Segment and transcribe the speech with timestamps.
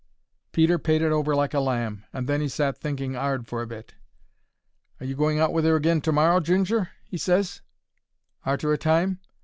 [0.51, 3.67] Peter paid it over like a lamb, and then 'e sat thinking 'ard for a
[3.67, 3.93] bit.
[4.99, 7.61] "Are you going out with 'er agin to morrow, Ginger?" he ses,
[8.43, 9.19] arter a time.